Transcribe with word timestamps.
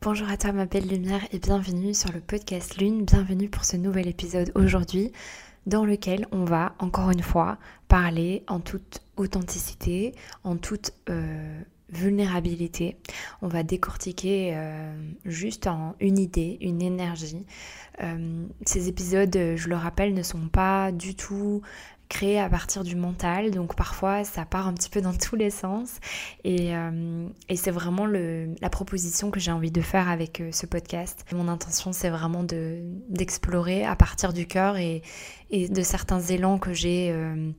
Bonjour 0.00 0.28
à 0.28 0.36
toi 0.36 0.52
ma 0.52 0.64
belle 0.64 0.86
lumière 0.86 1.26
et 1.32 1.40
bienvenue 1.40 1.92
sur 1.92 2.12
le 2.12 2.20
podcast 2.20 2.76
Lune, 2.76 3.04
bienvenue 3.04 3.48
pour 3.48 3.64
ce 3.64 3.76
nouvel 3.76 4.06
épisode 4.06 4.52
aujourd'hui 4.54 5.10
dans 5.66 5.84
lequel 5.84 6.28
on 6.30 6.44
va 6.44 6.76
encore 6.78 7.10
une 7.10 7.20
fois 7.20 7.58
parler 7.88 8.44
en 8.46 8.60
toute 8.60 9.00
authenticité, 9.16 10.14
en 10.44 10.56
toute 10.56 10.92
euh, 11.10 11.60
vulnérabilité. 11.90 12.96
On 13.42 13.48
va 13.48 13.64
décortiquer 13.64 14.52
euh, 14.54 14.96
juste 15.24 15.68
une 15.98 16.18
idée, 16.18 16.58
une 16.60 16.80
énergie. 16.80 17.44
Euh, 18.00 18.46
ces 18.64 18.88
épisodes, 18.88 19.36
je 19.56 19.68
le 19.68 19.74
rappelle, 19.74 20.14
ne 20.14 20.22
sont 20.22 20.46
pas 20.46 20.92
du 20.92 21.16
tout 21.16 21.60
créé 22.08 22.40
à 22.40 22.48
partir 22.48 22.84
du 22.84 22.96
mental, 22.96 23.50
donc 23.50 23.76
parfois 23.76 24.24
ça 24.24 24.44
part 24.44 24.66
un 24.66 24.74
petit 24.74 24.88
peu 24.88 25.00
dans 25.00 25.12
tous 25.12 25.36
les 25.36 25.50
sens. 25.50 25.98
Et, 26.44 26.74
euh, 26.74 27.28
c'est 27.54 27.70
vraiment 27.70 28.06
la 28.06 28.70
proposition 28.70 29.30
que 29.30 29.40
j'ai 29.40 29.52
envie 29.52 29.70
de 29.70 29.80
faire 29.80 30.08
avec 30.08 30.40
euh, 30.40 30.50
ce 30.52 30.66
podcast. 30.66 31.24
Mon 31.32 31.48
intention 31.48 31.92
c'est 31.92 32.10
vraiment 32.10 32.44
d'explorer 33.08 33.84
à 33.84 33.96
partir 33.96 34.32
du 34.32 34.46
cœur 34.46 34.76
et, 34.76 35.02
de 35.50 35.82
certains 35.82 36.20
élans 36.20 36.58
que 36.58 36.72
j'ai 36.72 37.10
euh, 37.10 37.50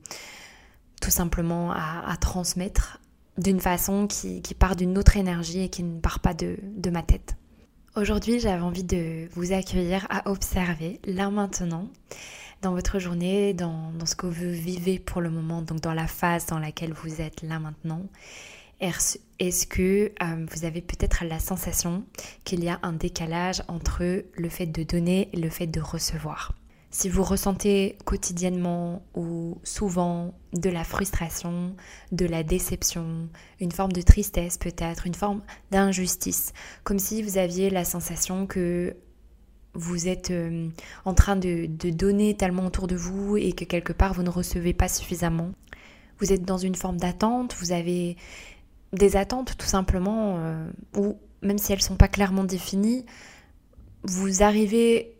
tout 1.00 1.10
simplement 1.10 1.72
à, 1.72 2.16
transmettre 2.20 3.00
d'une 3.38 3.60
façon 3.60 4.06
qui, 4.06 4.42
part 4.58 4.76
d'une 4.76 4.98
autre 4.98 5.16
énergie 5.16 5.62
et 5.62 5.68
qui 5.68 5.82
ne 5.82 5.98
part 5.98 6.20
pas 6.20 6.34
de, 6.34 6.56
de 6.62 6.90
ma 6.90 7.02
tête. 7.02 7.36
Aujourd'hui 7.96 8.38
j'avais 8.38 8.62
envie 8.62 8.84
de 8.84 9.28
vous 9.32 9.52
accueillir 9.52 10.06
à 10.10 10.30
observer 10.30 11.00
là 11.04 11.30
maintenant 11.30 11.88
dans 12.62 12.72
votre 12.72 12.98
journée, 12.98 13.54
dans, 13.54 13.92
ce 14.04 14.14
que 14.14 14.26
vous 14.26 14.50
vivez 14.50 14.98
pour 14.98 15.20
le 15.20 15.30
moment, 15.30 15.62
donc 15.62 15.80
dans 15.80 15.94
la 15.94 16.06
phase 16.06 16.46
dans 16.46 16.58
laquelle 16.58 16.92
vous 16.92 17.20
êtes 17.20 17.42
là 17.42 17.58
maintenant. 17.58 18.02
Est-ce 18.80 19.66
que 19.66 20.12
euh, 20.22 20.46
vous 20.50 20.64
avez 20.64 20.80
peut-être 20.80 21.24
la 21.24 21.38
sensation 21.38 22.04
qu'il 22.44 22.64
y 22.64 22.68
a 22.68 22.78
un 22.82 22.92
décalage 22.92 23.62
entre 23.68 24.24
le 24.34 24.48
fait 24.48 24.66
de 24.66 24.82
donner 24.82 25.28
et 25.32 25.36
le 25.36 25.50
fait 25.50 25.66
de 25.66 25.80
recevoir? 25.80 26.54
Si 26.92 27.08
vous 27.08 27.22
ressentez 27.22 27.96
quotidiennement 28.04 29.02
ou 29.14 29.58
souvent 29.62 30.34
de 30.54 30.70
la 30.70 30.82
frustration, 30.82 31.76
de 32.10 32.26
la 32.26 32.42
déception, 32.42 33.28
une 33.60 33.70
forme 33.70 33.92
de 33.92 34.02
tristesse 34.02 34.58
peut-être, 34.58 35.06
une 35.06 35.14
forme 35.14 35.42
d'injustice, 35.70 36.52
comme 36.82 36.98
si 36.98 37.22
vous 37.22 37.38
aviez 37.38 37.70
la 37.70 37.84
sensation 37.84 38.46
que 38.46 38.96
vous 39.74 40.08
êtes 40.08 40.30
euh, 40.30 40.68
en 41.04 41.14
train 41.14 41.36
de, 41.36 41.66
donner 41.90 42.36
tellement 42.36 42.66
autour 42.66 42.86
de 42.86 42.96
vous 42.96 43.36
et 43.36 43.52
que 43.52 43.64
quelque 43.64 43.92
part 43.92 44.14
vous 44.14 44.22
ne 44.22 44.30
recevez 44.30 44.72
pas 44.72 44.88
suffisamment. 44.88 45.50
Vous 46.18 46.32
êtes 46.32 46.44
dans 46.44 46.58
une 46.58 46.74
forme 46.74 46.96
d'attente, 46.96 47.54
vous 47.58 47.72
avez 47.72 48.16
des 48.92 49.16
attentes 49.16 49.56
tout 49.56 49.66
simplement, 49.66 50.36
euh, 50.38 50.70
ou 50.96 51.18
même 51.42 51.58
si 51.58 51.72
elles 51.72 51.78
ne 51.78 51.84
sont 51.84 51.96
pas 51.96 52.08
clairement 52.08 52.44
définies, 52.44 53.06
vous 54.02 54.42
arrivez 54.42 55.16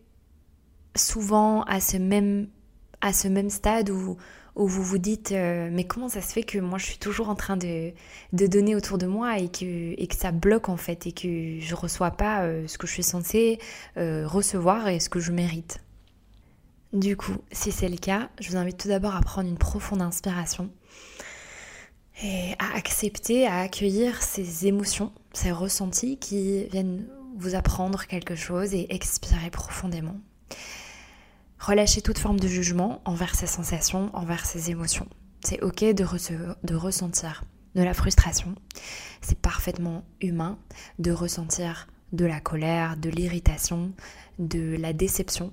souvent 0.96 1.62
à 1.62 1.80
ce 1.80 1.96
même, 1.96 2.48
à 3.00 3.12
ce 3.12 3.28
même 3.28 3.50
stade 3.50 3.90
où 3.90 4.16
où 4.56 4.66
vous 4.66 4.82
vous 4.82 4.98
dites 4.98 5.32
euh, 5.32 5.68
mais 5.72 5.84
comment 5.84 6.08
ça 6.08 6.20
se 6.20 6.32
fait 6.32 6.42
que 6.42 6.58
moi 6.58 6.78
je 6.78 6.86
suis 6.86 6.98
toujours 6.98 7.28
en 7.28 7.34
train 7.34 7.56
de, 7.56 7.92
donner 8.32 8.74
autour 8.74 8.98
de 8.98 9.06
moi 9.06 9.38
et 9.38 9.48
que, 9.48 9.94
et 10.00 10.06
que 10.06 10.16
ça 10.16 10.32
bloque 10.32 10.68
en 10.68 10.76
fait 10.76 11.06
et 11.06 11.12
que 11.12 11.60
je 11.60 11.74
reçois 11.74 12.10
pas 12.10 12.42
euh, 12.42 12.66
ce 12.66 12.78
que 12.78 12.86
je 12.86 12.92
suis 12.92 13.02
censée 13.02 13.58
euh, 13.96 14.26
recevoir 14.26 14.88
et 14.88 15.00
ce 15.00 15.08
que 15.08 15.20
je 15.20 15.32
mérite? 15.32 15.80
Du 16.92 17.16
coup, 17.16 17.36
si 17.52 17.70
c'est 17.70 17.88
le 17.88 17.96
cas, 17.96 18.30
je 18.40 18.50
vous 18.50 18.56
invite 18.56 18.76
tout 18.76 18.88
d'abord 18.88 19.14
à 19.14 19.20
prendre 19.20 19.48
une 19.48 19.58
profonde 19.58 20.02
inspiration 20.02 20.70
et 22.22 22.54
à 22.58 22.76
accepter, 22.76 23.46
à 23.46 23.60
accueillir 23.60 24.20
ces 24.22 24.66
émotions, 24.66 25.12
ces 25.32 25.52
ressentis 25.52 26.18
qui 26.18 26.64
viennent 26.64 27.06
vous 27.36 27.54
apprendre 27.54 28.06
quelque 28.06 28.34
chose 28.34 28.74
et 28.74 28.92
expirer 28.92 29.50
profondément. 29.50 30.16
Relâchez 31.60 32.00
toute 32.00 32.18
forme 32.18 32.40
de 32.40 32.48
jugement 32.48 33.02
envers 33.04 33.34
ces 33.34 33.46
sensations, 33.46 34.10
envers 34.14 34.46
ces 34.46 34.70
émotions. 34.70 35.06
C'est 35.44 35.62
ok 35.62 35.84
de, 35.84 36.04
de 36.64 36.74
ressentir 36.74 37.44
de 37.74 37.82
la 37.82 37.92
frustration. 37.92 38.54
C'est 39.20 39.38
parfaitement 39.38 40.04
humain 40.22 40.58
de 40.98 41.12
ressentir 41.12 41.86
de 42.12 42.24
la 42.24 42.40
colère, 42.40 42.96
de 42.96 43.10
l'irritation, 43.10 43.92
de 44.38 44.74
la 44.78 44.94
déception, 44.94 45.52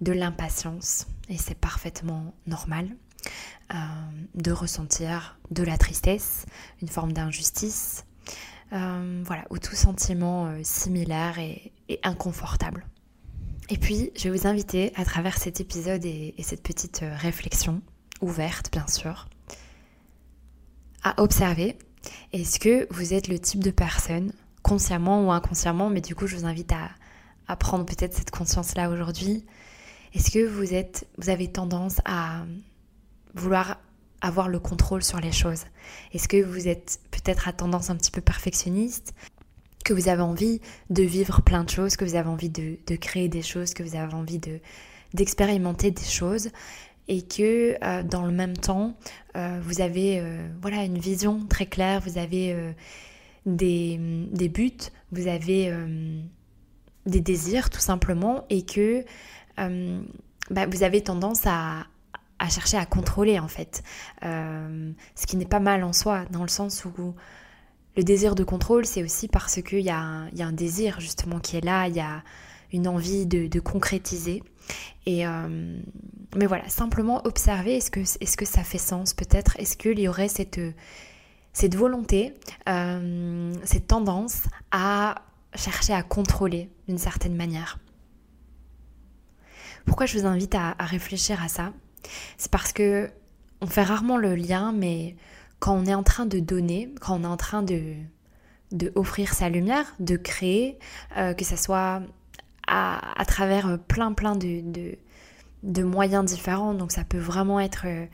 de 0.00 0.12
l'impatience. 0.12 1.06
Et 1.28 1.38
c'est 1.38 1.54
parfaitement 1.54 2.34
normal 2.48 2.88
euh, 3.72 3.76
de 4.34 4.50
ressentir 4.50 5.38
de 5.52 5.62
la 5.62 5.78
tristesse, 5.78 6.44
une 6.82 6.88
forme 6.88 7.12
d'injustice, 7.12 8.04
euh, 8.72 9.22
voilà, 9.24 9.44
ou 9.50 9.58
tout 9.58 9.76
sentiment 9.76 10.46
euh, 10.46 10.60
similaire 10.64 11.38
et 11.38 11.72
inconfortable. 12.02 12.84
Et 13.68 13.78
puis, 13.78 14.12
je 14.16 14.28
vais 14.28 14.38
vous 14.38 14.46
inviter 14.46 14.92
à 14.94 15.04
travers 15.04 15.38
cet 15.38 15.60
épisode 15.60 16.04
et, 16.04 16.34
cette 16.40 16.62
petite 16.62 17.02
euh, 17.02 17.14
réflexion, 17.16 17.82
ouverte 18.20 18.70
bien 18.70 18.86
sûr, 18.86 19.28
à 21.02 21.20
observer 21.20 21.76
est-ce 22.32 22.60
que 22.60 22.86
vous 22.92 23.12
êtes 23.12 23.26
le 23.26 23.38
type 23.38 23.62
de 23.62 23.72
personne, 23.72 24.32
consciemment 24.62 25.26
ou 25.26 25.32
inconsciemment, 25.32 25.90
mais 25.90 26.00
du 26.00 26.14
coup 26.14 26.26
je 26.26 26.36
vous 26.36 26.44
invite 26.44 26.72
à, 26.72 26.90
à 27.48 27.56
prendre 27.56 27.84
peut-être 27.84 28.14
cette 28.14 28.30
conscience-là 28.30 28.88
aujourd'hui, 28.88 29.44
est-ce 30.14 30.30
que 30.30 30.46
vous, 30.46 30.72
êtes, 30.72 31.06
vous 31.18 31.28
avez 31.28 31.50
tendance 31.50 32.00
à 32.04 32.44
vouloir 33.34 33.78
avoir 34.20 34.48
le 34.48 34.58
contrôle 34.58 35.02
sur 35.02 35.20
les 35.20 35.32
choses? 35.32 35.64
Est-ce 36.12 36.28
que 36.28 36.42
vous 36.42 36.68
êtes 36.68 37.00
peut-être 37.10 37.48
à 37.48 37.52
tendance 37.52 37.90
un 37.90 37.96
petit 37.96 38.10
peu 38.10 38.20
perfectionniste? 38.20 39.14
Que 39.86 39.94
vous 39.94 40.08
avez 40.08 40.22
envie 40.22 40.60
de 40.90 41.04
vivre 41.04 41.42
plein 41.42 41.62
de 41.62 41.70
choses, 41.70 41.96
que 41.96 42.04
vous 42.04 42.16
avez 42.16 42.28
envie 42.28 42.50
de, 42.50 42.96
créer 42.96 43.28
des 43.28 43.40
choses, 43.40 43.72
que 43.72 43.84
vous 43.84 43.96
avez 43.96 44.12
envie 44.12 44.40
de 44.40 44.60
d'expérimenter 45.14 45.92
des 45.92 46.04
choses 46.04 46.50
et 47.06 47.22
que 47.22 47.76
euh, 47.82 48.02
dans 48.02 48.26
le 48.26 48.32
même 48.32 48.56
temps 48.56 48.96
euh, 49.36 49.60
vous 49.62 49.80
avez 49.80 50.18
euh, 50.18 50.48
voilà 50.60 50.82
une 50.82 50.98
vision 50.98 51.46
très 51.46 51.66
claire, 51.66 52.00
vous 52.00 52.18
avez 52.18 52.74
des, 53.46 53.96
buts, 54.52 54.90
vous 55.12 55.28
avez 55.28 55.72
des 57.06 57.20
désirs 57.20 57.70
tout 57.70 57.80
simplement 57.80 58.44
et 58.50 58.64
que 58.64 59.04
bah, 59.56 60.66
vous 60.66 60.82
avez 60.82 61.00
tendance 61.00 61.46
à, 61.46 61.86
chercher 62.50 62.76
à 62.76 62.86
contrôler 62.86 63.38
en 63.38 63.48
fait, 63.48 63.84
ce 64.20 65.26
qui 65.28 65.36
n'est 65.36 65.46
pas 65.46 65.60
mal 65.60 65.84
en 65.84 65.92
soi 65.92 66.24
dans 66.32 66.42
le 66.42 66.48
sens 66.48 66.84
où 66.84 67.14
le 67.96 68.04
désir 68.04 68.34
de 68.34 68.44
contrôle, 68.44 68.84
c'est 68.84 69.02
aussi 69.02 69.28
parce 69.28 69.62
qu'il 69.62 69.80
y, 69.80 69.90
a 69.90 70.28
un 70.38 70.52
désir 70.52 71.00
justement 71.00 71.40
qui 71.40 71.56
est 71.56 71.64
là, 71.64 71.88
il 71.88 71.96
y 71.96 72.00
a 72.00 72.22
une 72.72 72.88
envie 72.88 73.26
de, 73.26 73.60
concrétiser. 73.60 74.42
Euh, 75.08 75.80
mais 76.36 76.46
voilà, 76.46 76.68
simplement 76.68 77.24
observer, 77.26 77.76
est-ce 77.76 77.90
que, 77.90 78.00
est 78.00 78.36
que 78.36 78.44
ça 78.44 78.62
fait 78.64 78.78
sens 78.78 79.14
peut-être? 79.14 79.58
Est-ce 79.58 79.76
qu'il 79.76 79.98
y 79.98 80.08
aurait 80.08 80.28
cette, 80.28 80.60
cette 81.52 81.74
volonté, 81.74 82.34
euh, 82.68 83.52
cette 83.64 83.86
tendance 83.86 84.42
à 84.70 85.22
chercher 85.54 85.94
à 85.94 86.02
contrôler 86.02 86.68
d'une 86.88 86.98
certaine 86.98 87.34
manière? 87.34 87.78
Pourquoi 89.86 90.06
je 90.06 90.18
vous 90.18 90.26
invite 90.26 90.54
à, 90.54 90.74
à 90.78 90.84
réfléchir 90.84 91.42
à 91.42 91.48
ça? 91.48 91.72
C'est 92.36 92.50
parce 92.50 92.72
que 92.72 93.10
on 93.62 93.66
fait 93.66 93.84
rarement 93.84 94.18
le 94.18 94.34
lien, 94.34 94.72
mais 94.72 95.16
quand 95.58 95.74
on 95.74 95.86
est 95.86 95.94
en 95.94 96.02
train 96.02 96.26
de 96.26 96.38
donner, 96.38 96.92
quand 97.00 97.20
on 97.20 97.24
est 97.24 97.28
en 97.28 97.36
train 97.36 97.62
de, 97.62 97.94
offrir 98.94 99.32
sa 99.32 99.48
lumière, 99.48 99.94
de 100.00 100.16
créer, 100.16 100.78
euh, 101.16 101.34
que 101.34 101.44
ce 101.44 101.56
soit 101.56 102.02
à, 102.66 103.24
travers 103.26 103.78
plein 103.86 104.12
plein 104.12 104.36
de, 104.36 104.96
de, 105.62 105.82
moyens 105.82 106.24
différents. 106.24 106.74
Donc 106.74 106.92
ça 106.92 107.04
peut 107.04 107.18
vraiment 107.18 107.60
être 107.60 107.86
euh, 107.86 108.06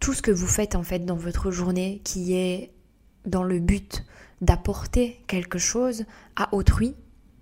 tout 0.00 0.14
ce 0.14 0.22
que 0.22 0.30
vous 0.30 0.46
faites 0.46 0.74
en 0.74 0.82
fait 0.82 1.00
dans 1.00 1.16
votre 1.16 1.50
journée 1.50 2.00
qui 2.04 2.34
est 2.34 2.72
dans 3.26 3.42
le 3.42 3.58
but 3.58 4.04
d'apporter 4.40 5.20
quelque 5.26 5.58
chose 5.58 6.04
à 6.36 6.54
autrui, 6.54 6.94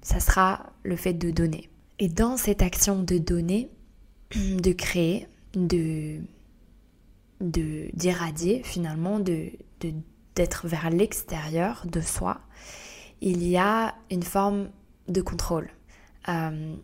ça 0.02 0.20
sera 0.20 0.72
le 0.82 0.96
fait 0.96 1.12
de 1.12 1.30
donner. 1.30 1.68
Et 1.98 2.08
dans 2.08 2.36
cette 2.36 2.62
action 2.62 3.02
de 3.02 3.18
donner, 3.18 3.70
de 4.34 4.72
créer, 4.72 5.26
de 5.54 6.20
de 7.40 7.88
d'irradier 7.92 8.62
finalement, 8.64 9.18
de, 9.18 9.50
d'être 10.34 10.66
vers 10.68 10.90
l'extérieur 10.90 11.84
de 11.86 12.00
soi, 12.00 12.40
il 13.20 13.46
y 13.46 13.56
a 13.56 13.94
une 14.10 14.22
forme 14.22 14.70
de 15.08 15.20
contrôle. 15.20 15.70
Euh, 16.28 16.74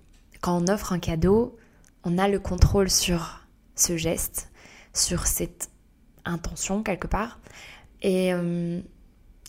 quand 0.41 0.63
on 0.63 0.73
offre 0.73 0.93
un 0.93 0.99
cadeau, 0.99 1.57
on 2.05 2.19
a 2.19 2.29
le 2.29 2.39
contrôle 2.39 2.91
sur 2.91 3.47
ce 3.77 3.97
geste, 3.97 4.51
sur 4.93 5.27
cette 5.27 5.71
intention 6.25 6.83
quelque 6.83 7.07
part. 7.07 7.41
Et, 8.03 8.33
euh, 8.33 8.81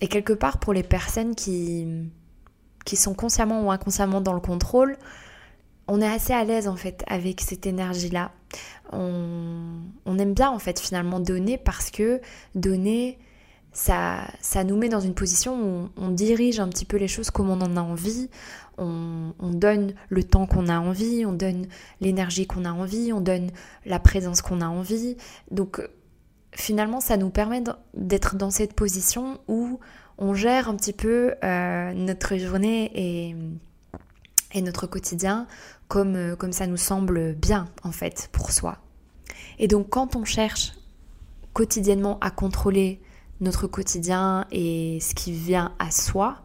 et 0.02 0.08
quelque 0.08 0.34
part 0.34 0.60
pour 0.60 0.74
les 0.74 0.84
personnes 0.84 1.36
qui, 1.36 1.88
qui 2.86 2.96
sont 2.96 3.14
consciemment 3.14 3.64
ou 3.64 3.72
inconsciemment 3.72 4.22
dans 4.22 4.34
le 4.34 4.40
contrôle, 4.40 4.98
on 5.88 6.02
est 6.02 6.08
assez 6.08 6.34
à 6.34 6.44
l'aise 6.44 6.68
en 6.68 6.76
fait 6.76 7.04
avec 7.08 7.42
cette 7.42 7.66
énergie-là. 7.66 8.32
On, 8.92 10.20
aime 10.20 10.34
bien 10.34 10.52
en 10.52 10.60
fait 10.60 10.80
finalement 10.80 11.20
donner 11.20 11.58
parce 11.58 11.90
que 11.90 12.22
donner, 12.54 13.18
ça, 13.72 14.28
ça 14.40 14.64
nous 14.64 14.78
met 14.78 14.90
dans 14.90 15.00
une 15.00 15.16
position 15.16 15.56
où 15.56 15.90
on, 15.98 16.10
dirige 16.10 16.60
un 16.60 16.68
petit 16.68 16.86
peu 16.86 16.98
les 16.98 17.08
choses 17.08 17.32
comme 17.32 17.50
on 17.50 17.60
en 17.62 17.76
a 17.76 17.82
envie, 17.82 18.30
on, 18.78 19.34
on 19.40 19.50
donne 19.50 19.94
le 20.10 20.24
temps 20.24 20.46
qu'on 20.46 20.70
a 20.70 20.78
envie, 20.78 21.26
on 21.26 21.34
donne 21.34 21.66
l'énergie 22.02 22.46
qu'on 22.46 22.66
a 22.66 22.72
envie, 22.72 23.12
on 23.12 23.22
donne 23.22 23.50
la 23.86 24.00
présence 24.00 24.44
qu'on 24.44 24.62
a 24.62 24.68
envie. 24.68 25.18
Donc 25.50 25.82
finalement, 26.56 27.00
ça 27.00 27.18
nous 27.18 27.30
permet 27.30 27.64
d'être 27.96 28.36
dans 28.36 28.52
cette 28.52 28.74
position 28.74 29.40
où 29.48 29.80
on 30.18 30.34
gère 30.34 30.70
un 30.70 30.76
petit 30.76 30.94
peu 30.94 31.34
euh, 31.44 31.94
notre 31.94 32.38
journée 32.38 32.92
et, 32.94 33.36
notre 34.62 34.88
quotidien 34.88 35.48
comme, 35.88 36.16
euh, 36.16 36.36
comme 36.36 36.52
ça 36.52 36.68
nous 36.68 36.78
semble 36.78 37.34
bien 37.34 37.70
en 37.84 37.92
fait 37.92 38.30
pour 38.32 38.52
soi. 38.52 38.78
Et 39.60 39.68
donc 39.68 39.90
quand 39.90 40.16
on 40.16 40.26
cherche 40.26 40.74
quotidiennement 41.54 42.18
à 42.22 42.32
contrôler 42.32 43.02
notre 43.42 43.68
quotidien 43.68 44.46
et 44.52 45.00
ce 45.02 45.14
qui 45.16 45.32
vient 45.32 45.74
à 45.80 45.92
soi, 45.92 46.42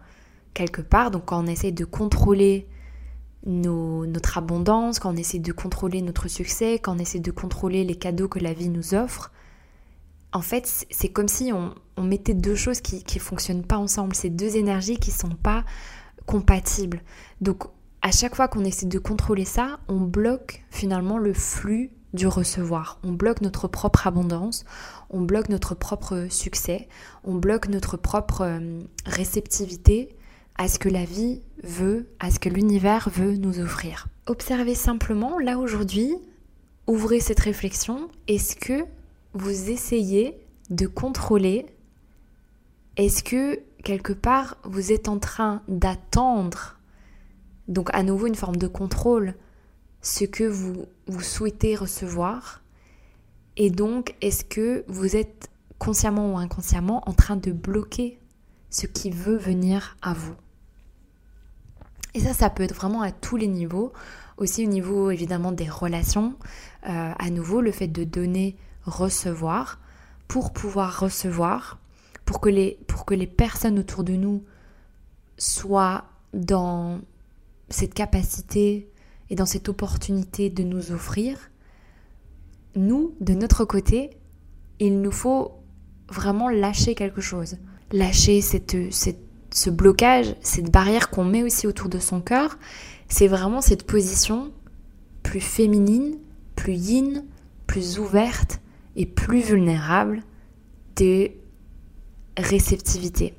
quelque 0.54 0.82
part, 0.82 1.10
donc 1.10 1.26
quand 1.26 1.42
on 1.42 1.46
essaie 1.46 1.72
de 1.72 1.84
contrôler 1.84 2.66
notre 3.46 4.36
abondance, 4.36 4.98
quand 4.98 5.14
on 5.14 5.16
essaie 5.16 5.38
de 5.38 5.52
contrôler 5.52 6.02
notre 6.02 6.28
succès, 6.28 6.78
quand 6.78 6.96
on 6.96 6.98
essaie 6.98 7.20
de 7.20 7.30
contrôler 7.30 7.84
les 7.84 7.94
cadeaux 7.94 8.28
que 8.28 8.38
la 8.38 8.52
vie 8.52 8.68
nous 8.68 8.94
offre, 8.94 9.32
en 10.32 10.42
fait, 10.42 10.86
c'est 10.90 11.08
comme 11.08 11.28
si 11.28 11.52
on, 11.52 11.74
mettait 12.02 12.34
deux 12.34 12.54
choses 12.54 12.80
qui 12.80 13.02
ne 13.14 13.20
fonctionnent 13.20 13.64
pas 13.64 13.78
ensemble, 13.78 14.14
ces 14.14 14.30
deux 14.30 14.56
énergies 14.56 14.98
qui 14.98 15.10
ne 15.10 15.16
sont 15.16 15.34
pas 15.34 15.64
compatibles. 16.26 17.00
Donc, 17.40 17.64
à 18.02 18.10
chaque 18.10 18.34
fois 18.34 18.48
qu'on 18.48 18.64
essaie 18.64 18.86
de 18.86 18.98
contrôler 18.98 19.44
ça, 19.44 19.80
on 19.88 20.00
bloque 20.00 20.64
finalement 20.70 21.18
le 21.18 21.34
flux 21.34 21.90
du 22.14 22.26
recevoir. 22.26 22.98
On 23.04 23.12
bloque 23.12 23.40
notre 23.40 23.68
propre 23.68 24.06
abondance, 24.06 24.64
on 25.10 25.20
bloque 25.20 25.48
notre 25.48 25.74
propre 25.74 26.26
succès, 26.30 26.88
on 27.24 27.34
bloque 27.34 27.68
notre 27.68 27.96
propre 27.96 28.42
euh, 28.42 28.80
réceptivité 29.04 30.16
à 30.56 30.68
ce 30.68 30.78
que 30.78 30.88
la 30.88 31.04
vie 31.04 31.40
veut, 31.62 32.08
à 32.18 32.30
ce 32.30 32.38
que 32.38 32.48
l'univers 32.48 33.08
veut 33.10 33.36
nous 33.36 33.60
offrir. 33.60 34.08
Observez 34.26 34.74
simplement, 34.74 35.38
là 35.38 35.58
aujourd'hui, 35.58 36.14
ouvrez 36.86 37.20
cette 37.20 37.40
réflexion, 37.40 38.08
est-ce 38.26 38.56
que 38.56 38.84
vous 39.34 39.70
essayez 39.70 40.36
de 40.70 40.86
contrôler? 40.86 41.66
Est-ce 42.96 43.22
que 43.22 43.60
quelque 43.84 44.12
part 44.12 44.56
vous 44.64 44.92
êtes 44.92 45.08
en 45.08 45.18
train 45.18 45.62
d'attendre, 45.68 46.77
donc 47.68 47.90
à 47.92 48.02
nouveau 48.02 48.26
une 48.26 48.34
forme 48.34 48.56
de 48.56 48.66
contrôle, 48.66 49.34
ce 50.00 50.24
que 50.24 50.44
vous, 50.44 50.86
vous 51.06 51.20
souhaitez 51.20 51.76
recevoir. 51.76 52.62
Et 53.56 53.70
donc 53.70 54.14
est-ce 54.20 54.44
que 54.44 54.84
vous 54.88 55.16
êtes 55.16 55.50
consciemment 55.78 56.34
ou 56.34 56.38
inconsciemment 56.38 57.08
en 57.08 57.12
train 57.12 57.36
de 57.36 57.52
bloquer 57.52 58.18
ce 58.70 58.86
qui 58.86 59.10
veut 59.10 59.36
venir 59.36 59.96
à 60.02 60.14
vous? 60.14 60.34
Et 62.14 62.20
ça, 62.20 62.32
ça 62.32 62.50
peut 62.50 62.62
être 62.62 62.74
vraiment 62.74 63.02
à 63.02 63.12
tous 63.12 63.36
les 63.36 63.48
niveaux, 63.48 63.92
aussi 64.38 64.66
au 64.66 64.68
niveau 64.68 65.10
évidemment 65.10 65.52
des 65.52 65.68
relations. 65.68 66.34
Euh, 66.88 67.12
à 67.16 67.30
nouveau, 67.30 67.60
le 67.60 67.70
fait 67.70 67.88
de 67.88 68.04
donner 68.04 68.56
recevoir, 68.84 69.78
pour 70.26 70.52
pouvoir 70.52 71.00
recevoir, 71.00 71.78
pour 72.24 72.40
que 72.40 72.48
les, 72.48 72.78
pour 72.86 73.04
que 73.04 73.14
les 73.14 73.26
personnes 73.26 73.78
autour 73.78 74.04
de 74.04 74.14
nous 74.14 74.42
soient 75.36 76.04
dans 76.34 77.00
cette 77.70 77.94
capacité 77.94 78.90
et 79.30 79.34
dans 79.34 79.46
cette 79.46 79.68
opportunité 79.68 80.50
de 80.50 80.62
nous 80.62 80.92
offrir, 80.92 81.50
nous, 82.74 83.14
de 83.20 83.34
notre 83.34 83.64
côté, 83.64 84.10
il 84.78 85.00
nous 85.00 85.10
faut 85.10 85.52
vraiment 86.08 86.48
lâcher 86.48 86.94
quelque 86.94 87.20
chose. 87.20 87.58
Lâcher 87.92 88.40
cette, 88.40 88.76
ce 89.50 89.70
blocage, 89.70 90.34
cette 90.40 90.70
barrière 90.70 91.10
qu'on 91.10 91.24
met 91.24 91.42
aussi 91.42 91.66
autour 91.66 91.88
de 91.88 91.98
son 91.98 92.20
cœur. 92.20 92.58
C'est 93.08 93.28
vraiment 93.28 93.60
cette 93.60 93.84
position 93.84 94.52
plus 95.22 95.40
féminine, 95.40 96.16
plus 96.54 96.74
yin, 96.74 97.24
plus 97.66 97.98
ouverte, 97.98 98.60
et 98.98 99.06
plus 99.06 99.40
vulnérable 99.40 100.24
de 100.96 101.30
réceptivité. 102.36 103.34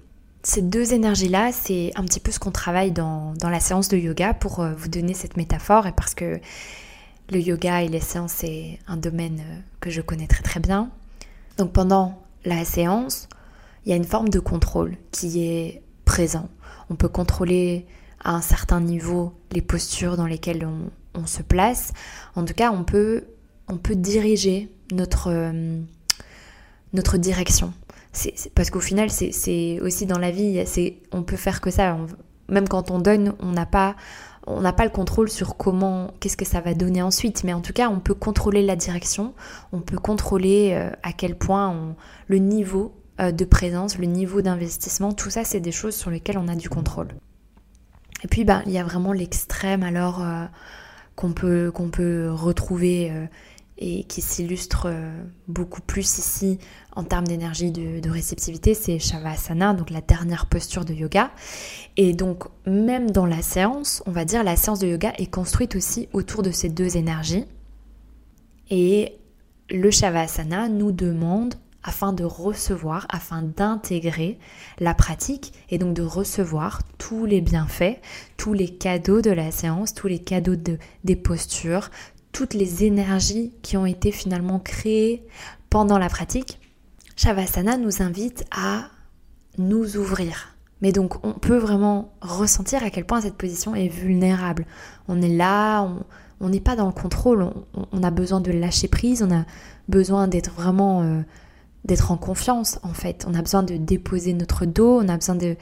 Ces 0.50 0.64
deux 0.64 0.94
énergies-là, 0.94 1.52
c'est 1.52 1.92
un 1.94 2.04
petit 2.06 2.20
peu 2.20 2.32
ce 2.32 2.40
qu'on 2.40 2.50
travaille 2.50 2.92
dans, 2.92 3.36
dans, 3.36 3.52
la 3.52 3.60
séance 3.60 3.88
de 3.88 3.98
yoga 3.98 4.34
pour 4.34 4.62
euh, 4.62 4.74
vous 4.74 4.88
donner 4.88 5.14
cette 5.14 5.38
métaphore 5.38 5.86
et 5.86 5.92
parce 5.92 6.16
que 6.16 6.40
le 7.30 7.40
yoga 7.40 7.84
et 7.84 7.88
les 7.88 8.00
séances, 8.00 8.32
c'est 8.38 8.80
un 8.88 8.98
domaine 8.98 9.42
euh, 9.42 9.60
que 9.80 9.92
je 9.92 10.02
connais 10.02 10.26
très 10.26 10.42
très 10.42 10.60
bien. 10.60 10.90
Donc 11.60 11.72
pendant 11.72 12.24
la 12.46 12.66
séance, 12.66 13.30
il 13.86 13.92
y 13.92 13.94
a 13.94 13.96
une 13.96 14.06
forme 14.06 14.30
de 14.30 14.40
contrôle 14.40 14.98
qui 15.12 15.44
est 15.46 15.84
présent. 16.04 16.50
On 16.90 16.96
peut 16.96 17.10
contrôler 17.10 17.86
à 18.24 18.34
un 18.34 18.42
certain 18.42 18.82
niveau 18.82 19.34
les 19.52 19.62
postures 19.62 20.18
dans 20.18 20.26
lesquelles 20.26 20.66
on, 20.66 20.90
on 21.14 21.28
se 21.28 21.44
place. 21.44 21.94
En 22.36 22.44
tout 22.44 22.56
cas, 22.56 22.72
on 22.72 22.84
peut, 22.84 23.26
on 23.68 23.78
peut 23.78 23.96
diriger 23.96 24.72
notre, 24.92 25.30
euh, 25.30 25.80
notre 26.94 27.20
direction. 27.20 27.72
C'est, 28.12 28.52
parce 28.56 28.70
qu'au 28.70 28.80
final, 28.80 29.10
c'est 29.10 29.80
aussi 29.82 30.06
dans 30.06 30.18
la 30.18 30.32
vie, 30.32 30.64
on 31.12 31.24
peut 31.24 31.36
faire 31.36 31.62
que 31.62 31.70
ça. 31.70 31.98
même 32.48 32.68
quand 32.68 32.92
on 32.92 33.00
donne, 33.00 33.34
on 33.40 33.52
n'a 33.52 33.66
pas, 33.66 33.96
on 34.48 34.62
n'a 34.62 34.74
pas 34.74 34.84
le 34.84 34.90
contrôle 34.90 35.30
sur 35.30 35.58
comment, 35.58 36.12
qu'est-ce 36.20 36.38
que 36.38 36.46
ça 36.46 36.60
va 36.60 36.74
donner 36.74 37.02
ensuite. 37.02 37.44
Mais 37.44 37.54
en 37.54 37.62
tout 37.62 37.74
cas, 37.74 37.90
on 37.90 38.00
peut 38.00 38.16
contrôler 38.16 38.64
la 38.64 38.76
direction, 38.76 39.34
on 39.72 39.82
peut 39.82 39.98
contrôler 39.98 40.72
euh, 40.74 40.90
à 41.04 41.14
quel 41.14 41.38
point 41.38 41.96
le 42.28 42.38
niveau 42.38 42.96
euh, 43.20 43.32
de 43.32 43.46
présence, 43.46 43.98
le 43.98 44.06
niveau 44.06 44.42
d'investissement, 44.42 45.14
tout 45.14 45.30
ça, 45.30 45.44
c'est 45.44 45.60
des 45.60 45.72
choses 45.72 45.96
sur 45.96 46.10
lesquelles 46.10 46.40
on 46.40 46.48
a 46.48 46.56
du 46.56 46.70
contrôle. 46.70 47.10
Et 48.24 48.28
puis, 48.28 48.44
ben, 48.44 48.64
il 48.66 48.72
y 48.72 48.80
a 48.80 48.84
vraiment 48.84 49.14
l'extrême 49.14 49.84
alors 49.84 50.26
qu'on 51.16 51.32
peut, 51.32 51.72
qu'on 51.72 51.90
peut 51.90 52.30
retrouver 52.30 53.14
et 53.80 54.04
qui 54.04 54.22
s'illustre 54.22 54.88
euh, 54.88 55.24
beaucoup 55.48 55.82
plus 55.82 56.18
ici 56.18 56.60
en 56.96 57.04
termes 57.04 57.26
d'énergie 57.26 57.72
de, 57.72 58.10
réceptivité, 58.10 58.74
c'est 58.74 59.00
Shavasana, 59.00 59.74
donc 59.74 59.90
la 59.90 60.02
dernière 60.02 60.48
posture 60.48 60.84
de 60.84 60.94
yoga. 60.94 61.32
Et 61.96 62.14
donc 62.14 62.44
même 62.66 63.10
dans 63.10 63.26
la 63.26 63.42
séance, 63.42 64.04
on 64.06 64.12
va 64.12 64.26
dire 64.26 64.44
la 64.44 64.58
séance 64.58 64.80
de 64.80 64.88
yoga 64.88 65.14
est 65.18 65.32
construite 65.32 65.76
aussi 65.76 66.10
autour 66.12 66.44
de 66.44 66.52
ces 66.52 66.68
deux 66.68 66.98
énergies. 66.98 67.46
Et 68.70 69.16
le 69.70 69.90
Shavasana 69.92 70.68
nous 70.68 70.92
demande 70.92 71.56
afin 71.82 72.12
de 72.12 72.26
recevoir, 72.26 73.08
afin 73.10 73.42
d'intégrer 73.42 74.38
la 74.80 74.94
pratique 74.94 75.54
et 75.70 75.78
donc 75.78 75.94
de 75.94 76.02
recevoir 76.02 76.82
tous 76.98 77.26
les 77.26 77.40
bienfaits, 77.40 78.02
tous 78.36 78.54
les 78.54 78.68
cadeaux 78.68 79.22
de 79.22 79.32
la 79.32 79.52
séance, 79.52 79.94
tous 79.94 80.08
les 80.08 80.20
cadeaux 80.20 80.58
de, 80.58 80.78
des 81.06 81.16
postures, 81.16 81.90
toutes 82.32 82.54
les 82.54 82.84
énergies 82.84 83.54
qui 83.62 83.78
ont 83.78 83.86
été 83.86 84.12
finalement 84.12 84.60
créées 84.60 85.26
pendant 85.70 85.98
la 85.98 86.10
pratique, 86.10 86.60
Shavasana 87.16 87.78
nous 87.78 88.02
invite 88.02 88.46
à 88.52 88.88
nous 89.58 89.98
ouvrir. 89.98 90.56
Mais 90.82 90.92
donc 90.92 91.24
on 91.26 91.34
peut 91.34 91.58
vraiment 91.58 92.14
ressentir 92.22 92.84
à 92.84 92.90
quel 92.90 93.06
point 93.06 93.22
cette 93.22 93.36
position 93.36 93.76
est 93.76 93.90
vulnérable. 93.90 94.66
On 95.08 95.22
est 95.22 95.28
là, 95.28 95.90
on 96.40 96.50
n'est 96.50 96.62
pas 96.62 96.76
dans 96.76 96.88
le 96.88 96.94
contrôle, 96.94 97.50
on, 97.92 98.04
a 98.04 98.12
besoin 98.12 98.40
de 98.40 98.52
lâcher 98.52 98.88
prise, 98.88 99.22
on 99.22 99.36
a 99.36 99.46
besoin 99.88 100.28
d'être 100.28 100.52
vraiment... 100.52 101.04
Euh, 101.04 101.22
d'être 101.86 102.12
en 102.12 102.18
confiance 102.18 102.78
en 102.84 102.94
fait. 102.94 103.26
On 103.28 103.34
a 103.34 103.42
besoin 103.42 103.64
de 103.64 103.78
déposer 103.78 104.34
notre 104.34 104.66
dos, 104.66 105.00
on 105.02 105.08
a 105.08 105.16
besoin 105.16 105.36
de 105.36 105.56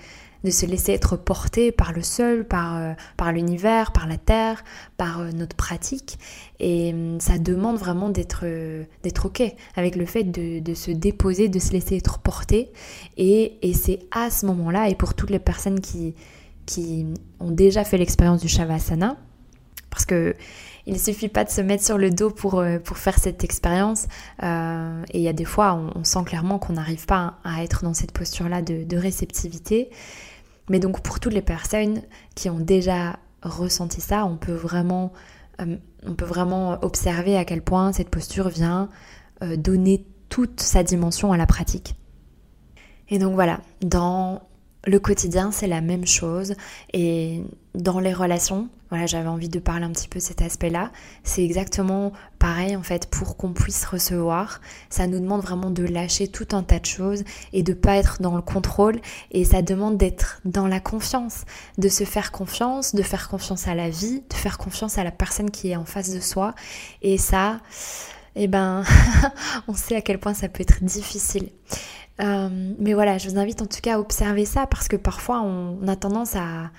de 0.44 0.51
se 0.51 0.65
laisser 0.65 0.94
être 0.94 1.15
porté 1.17 1.72
par 1.72 1.94
le 1.94 2.01
sol, 2.01 2.46
par, 2.46 2.77
euh, 2.77 2.94
par 3.17 3.32
l'univers, 3.32 3.91
par 3.91 4.08
la 4.08 4.17
terre, 4.17 4.63
par 4.98 5.22
euh, 5.22 5.32
notre 5.32 5.56
pratique. 5.56 6.17
Et 6.60 6.94
hum, 6.94 7.20
ça 7.20 7.38
demande 7.38 7.77
vraiment 7.77 8.10
d'être 8.10 8.41
euh, 8.44 8.84
OK 9.24 9.41
avec 9.75 9.96
le 9.96 10.06
fait 10.06 10.24
de, 10.24 10.60
de, 10.60 10.74
se 10.74 10.91
déposer, 10.91 11.50
de 11.50 11.60
se 11.60 11.72
laisser 11.72 11.98
être 11.98 12.20
porté. 12.20 12.72
Et, 13.17 13.58
et 13.62 13.74
c'est 13.74 14.00
à 14.12 14.29
ce 14.29 14.46
moment-là, 14.46 14.89
et 14.89 14.96
pour 14.96 15.13
toutes 15.13 15.29
les 15.29 15.39
personnes 15.39 15.79
qui, 15.79 16.15
qui 16.65 17.06
ont 17.39 17.51
déjà 17.51 17.84
fait 17.84 17.98
l'expérience 17.98 18.41
du 18.41 18.48
Shavasana, 18.48 19.17
que 20.07 20.35
il 20.89 20.99
suffit 20.99 21.27
pas 21.27 21.43
de 21.43 21.49
se 21.49 21.59
mettre 21.59 21.83
sur 21.83 21.97
le 21.97 22.09
dos 22.09 22.29
pour, 22.29 22.63
pour 22.85 22.97
faire 22.97 23.19
cette 23.19 23.43
expérience. 23.43 24.07
et 24.41 25.17
il 25.17 25.21
y 25.21 25.27
a 25.27 25.33
des 25.33 25.43
fois, 25.43 25.73
on, 25.73 26.05
sent 26.05 26.23
clairement 26.25 26.59
qu'on 26.59 26.73
n'arrive 26.73 27.05
pas 27.05 27.39
à 27.43 27.61
être 27.61 27.83
dans 27.83 27.93
cette 27.93 28.13
posture-là 28.13 28.61
de, 28.61 28.95
réceptivité. 28.95 29.89
Mais 30.69 30.79
donc 30.79 31.01
pour 31.01 31.19
toutes 31.19 31.33
les 31.33 31.41
personnes 31.41 32.01
qui 32.35 32.49
ont 32.49 32.59
déjà 32.59 33.17
ressenti 33.41 34.01
ça, 34.01 34.25
on 34.25 34.37
peut 34.37 34.53
vraiment, 34.53 35.13
euh, 35.61 35.77
on 36.05 36.13
peut 36.13 36.25
vraiment 36.25 36.77
observer 36.83 37.37
à 37.37 37.45
quel 37.45 37.61
point 37.61 37.93
cette 37.93 38.09
posture 38.09 38.49
vient 38.49 38.89
euh, 39.43 39.55
donner 39.55 40.05
toute 40.29 40.59
sa 40.59 40.83
dimension 40.83 41.31
à 41.31 41.37
la 41.37 41.45
pratique. 41.45 41.95
Et 43.09 43.19
donc 43.19 43.33
voilà, 43.33 43.61
dans 43.81 44.41
le 44.86 45.00
quotidien, 45.00 45.51
c'est 45.51 45.67
la 45.67 45.81
même 45.81 46.05
chose. 46.05 46.55
Et 46.93 47.43
dans 47.75 48.00
les 48.00 48.13
relations, 48.13 48.69
voilà, 48.89 49.05
j'avais 49.05 49.27
envie 49.27 49.50
de 49.50 49.60
parler 49.60 49.86
un 49.86 49.91
petit 49.91 50.07
peu 50.07 50.19
de 50.19 50.24
cet 50.24 50.41
aspect-là. 50.41 50.91
C'est 51.24 51.43
exactement 51.43 52.13
pareil 52.39 52.75
en 52.75 52.84
fait 52.84 53.10
pour 53.10 53.36
qu'on 53.36 53.51
puisse 53.51 53.86
recevoir. 53.86 54.62
Ça 54.89 55.07
nous 55.07 55.19
demande 55.19 55.41
vraiment 55.41 55.69
de 55.69 55.84
lâcher 55.84 56.27
tout 56.27 56.48
un 56.53 56.63
tas 56.63 56.79
de 56.79 56.86
choses 56.86 57.24
et 57.51 57.63
de 57.63 57.74
pas 57.74 57.98
être 57.98 58.22
dans 58.22 58.36
le 58.36 58.41
contrôle. 58.41 59.00
Et 59.31 59.43
ça 59.43 59.62
demande 59.62 59.98
d'être 59.98 60.39
dans 60.46 60.67
la 60.67 60.79
confiance, 60.79 61.43
de 61.77 61.89
se 61.89 62.05
faire 62.05 62.31
confiance, 62.31 62.96
de 62.96 63.03
faire 63.03 63.27
confiance 63.27 63.67
à 63.67 63.75
la 63.75 63.89
vie, 63.89 64.24
de 64.29 64.36
faire 64.36 64.57
confiance 64.57 64.98
à 64.98 65.03
la 65.03 65.12
personne 65.12 65.51
qui 65.51 65.72
est 65.72 65.75
en 65.75 65.86
face 65.86 66.13
de 66.13 66.22
soi. 66.22 66.55
Et 67.01 67.17
ça, 67.17 67.60
eh 68.38 68.48
ben, 68.48 68.84
on 69.67 69.74
sait 69.74 69.96
à 69.96 70.01
quel 70.01 70.20
point 70.20 70.34
ça 70.34 70.48
peut 70.48 70.62
être 70.62 70.84
difficile. 70.84 71.50
Euh, 72.22 72.74
mais 72.79 72.94
voilà, 72.94 73.17
je 73.17 73.29
vous 73.29 73.38
invite 73.38 73.62
en 73.62 73.65
tout 73.65 73.79
cas 73.82 73.96
à 73.96 74.00
observer 74.00 74.46
ça 74.46 74.65
parce 74.67 74.88
que 74.88 74.96
parfois 74.96 75.41
on 75.41 75.88
a 75.88 75.96
tendance 75.96 76.36
à, 76.36 76.72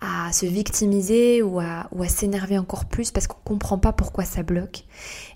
à 0.00 0.32
se 0.32 0.46
victimiser 0.46 1.42
ou 1.42 1.58
à, 1.60 1.88
s'énerver 2.08 2.58
encore 2.58 2.84
plus 2.84 3.10
parce 3.10 3.26
qu'on 3.26 3.38
ne 3.38 3.44
comprend 3.44 3.78
pas 3.78 3.92
pourquoi 3.92 4.24
ça 4.24 4.42
bloque. 4.42 4.84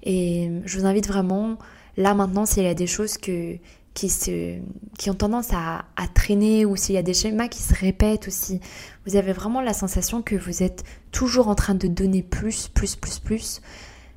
Et 0.02 0.50
je 0.64 0.78
vous 0.78 0.86
invite 0.86 1.08
vraiment, 1.08 1.56
là 1.96 2.14
maintenant, 2.14 2.46
s'il 2.46 2.64
y 2.64 2.68
a 2.68 2.74
des 2.74 2.86
choses 2.86 3.16
que, 3.16 3.56
qui, 3.94 4.08
se, 4.08 4.58
qui 4.98 5.10
ont 5.10 5.14
tendance 5.14 5.52
à, 5.52 5.84
à 5.96 6.06
traîner 6.08 6.64
ou 6.64 6.76
s'il 6.76 6.94
y 6.94 6.98
a 6.98 7.02
des 7.02 7.14
schémas 7.14 7.48
qui 7.48 7.62
se 7.62 7.74
répètent 7.74 8.26
ou 8.26 8.30
si 8.30 8.60
vous 9.06 9.16
avez 9.16 9.32
vraiment 9.32 9.60
la 9.60 9.72
sensation 9.72 10.22
que 10.22 10.36
vous 10.36 10.62
êtes 10.62 10.84
toujours 11.10 11.48
en 11.48 11.54
train 11.54 11.74
de 11.74 11.88
donner 11.88 12.22
plus, 12.22 12.68
plus, 12.68 12.96
plus, 12.96 13.18
plus, 13.18 13.60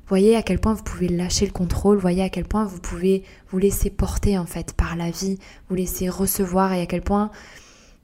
voyez 0.06 0.36
à 0.36 0.42
quel 0.42 0.58
point 0.58 0.74
vous 0.74 0.82
pouvez 0.82 1.08
lâcher 1.08 1.46
le 1.46 1.52
contrôle, 1.52 1.98
voyez 1.98 2.22
à 2.22 2.28
quel 2.28 2.44
point 2.44 2.64
vous 2.64 2.80
pouvez 2.80 3.24
vous 3.50 3.58
laisser 3.58 3.90
porter 3.90 4.38
en 4.38 4.46
fait 4.46 4.72
par 4.74 4.96
la 4.96 5.10
vie, 5.10 5.38
vous 5.68 5.74
laisser 5.74 6.08
recevoir 6.08 6.72
et 6.72 6.82
à 6.82 6.86
quel 6.86 7.02
point 7.02 7.30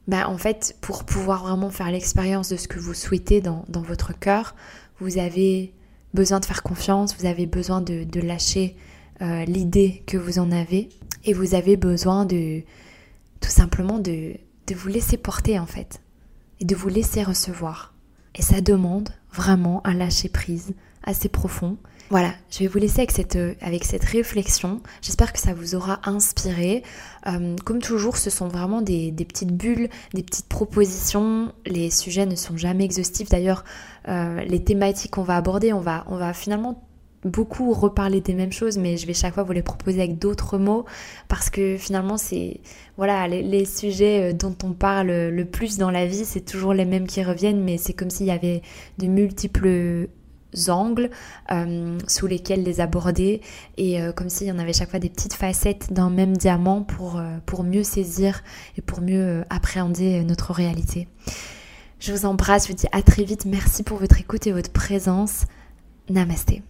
bah, 0.08 0.28
en 0.28 0.38
fait, 0.38 0.76
pour 0.80 1.04
pouvoir 1.04 1.44
vraiment 1.44 1.70
faire 1.70 1.90
l'expérience 1.90 2.48
de 2.48 2.56
ce 2.56 2.66
que 2.66 2.80
vous 2.80 2.94
souhaitez 2.94 3.40
dans, 3.40 3.64
votre 3.68 4.18
cœur, 4.18 4.56
vous 4.98 5.18
avez 5.18 5.72
besoin 6.14 6.40
de 6.40 6.46
faire 6.46 6.64
confiance, 6.64 7.16
vous 7.16 7.26
avez 7.26 7.46
besoin 7.46 7.80
de, 7.80 8.20
lâcher 8.20 8.76
euh, 9.22 9.44
l'idée 9.44 10.02
que 10.06 10.16
vous 10.16 10.40
en 10.40 10.50
avez 10.50 10.88
et 11.24 11.32
vous 11.32 11.54
avez 11.54 11.76
besoin 11.76 12.24
de 12.24 12.62
tout 13.40 13.50
simplement 13.50 14.00
de, 14.00 14.34
de 14.66 14.74
vous 14.74 14.88
laisser 14.88 15.16
porter 15.16 15.60
en 15.60 15.66
fait 15.66 16.00
et 16.58 16.64
de 16.64 16.74
vous 16.74 16.88
laisser 16.88 17.22
recevoir. 17.22 17.94
Et 18.34 18.42
ça 18.42 18.60
demande 18.60 19.10
vraiment 19.32 19.80
un 19.86 19.94
lâcher 19.94 20.28
prise 20.28 20.74
assez 21.04 21.28
profond 21.28 21.76
voilà, 22.10 22.34
je 22.50 22.58
vais 22.58 22.66
vous 22.66 22.78
laisser 22.78 22.98
avec 22.98 23.12
cette, 23.12 23.36
euh, 23.36 23.54
avec 23.60 23.84
cette 23.84 24.02
réflexion. 24.02 24.80
J'espère 25.00 25.32
que 25.32 25.38
ça 25.38 25.54
vous 25.54 25.76
aura 25.76 26.00
inspiré. 26.02 26.82
Euh, 27.28 27.54
comme 27.64 27.80
toujours, 27.80 28.16
ce 28.16 28.30
sont 28.30 28.48
vraiment 28.48 28.82
des, 28.82 29.12
petites 29.12 29.56
bulles, 29.56 29.88
des 30.12 30.24
petites 30.24 30.48
propositions. 30.48 31.52
Les 31.66 31.88
sujets 31.90 32.26
ne 32.26 32.34
sont 32.34 32.56
jamais 32.56 32.84
exhaustifs. 32.84 33.28
D'ailleurs, 33.28 33.64
euh, 34.08 34.40
les 34.40 34.64
thématiques 34.64 35.12
qu'on 35.12 35.22
va 35.22 35.36
aborder, 35.36 35.72
on 35.72 35.78
va, 35.78 36.04
on 36.08 36.16
va 36.16 36.32
finalement 36.32 36.82
beaucoup 37.22 37.72
reparler 37.72 38.20
des 38.20 38.34
mêmes 38.34 38.50
choses, 38.50 38.76
mais 38.76 38.96
je 38.96 39.06
vais 39.06 39.14
chaque 39.14 39.34
fois 39.34 39.44
vous 39.44 39.52
les 39.52 39.62
proposer 39.62 40.00
avec 40.00 40.18
d'autres 40.18 40.58
mots 40.58 40.86
parce 41.28 41.48
que 41.48 41.76
finalement, 41.76 42.16
c'est 42.16 42.60
voilà, 42.96 43.28
les, 43.28 43.42
les, 43.42 43.64
sujets 43.64 44.32
dont 44.32 44.56
on 44.64 44.72
parle 44.72 45.28
le 45.28 45.44
plus 45.44 45.76
dans 45.76 45.90
la 45.92 46.06
vie, 46.06 46.24
c'est 46.24 46.40
toujours 46.40 46.74
les 46.74 46.86
mêmes 46.86 47.06
qui 47.06 47.22
reviennent, 47.22 47.62
mais 47.62 47.78
c'est 47.78 47.92
comme 47.92 48.10
s'il 48.10 48.26
y 48.26 48.32
avait 48.32 48.62
de 48.98 49.06
multiples 49.06 50.08
angles 50.68 51.10
euh, 51.50 51.98
sous 52.06 52.26
lesquels 52.26 52.62
les 52.62 52.80
aborder 52.80 53.40
et 53.76 54.00
euh, 54.00 54.12
comme 54.12 54.28
s'il 54.28 54.46
y 54.46 54.52
en 54.52 54.58
avait 54.58 54.72
chaque 54.72 54.90
fois 54.90 54.98
des 54.98 55.10
petites 55.10 55.34
facettes 55.34 55.92
d'un 55.92 56.10
même 56.10 56.36
diamant 56.36 56.82
pour, 56.82 57.18
euh, 57.18 57.38
pour 57.46 57.64
mieux 57.64 57.84
saisir 57.84 58.42
et 58.76 58.82
pour 58.82 59.00
mieux 59.00 59.44
appréhender 59.50 60.22
notre 60.24 60.52
réalité. 60.52 61.08
Je 61.98 62.12
vous 62.12 62.24
embrasse, 62.24 62.66
je 62.66 62.72
vous 62.72 62.78
dis 62.78 62.86
à 62.92 63.02
très 63.02 63.24
vite, 63.24 63.44
merci 63.44 63.82
pour 63.82 63.98
votre 63.98 64.18
écoute 64.18 64.46
et 64.46 64.52
votre 64.52 64.72
présence. 64.72 65.44
Namasté. 66.08 66.62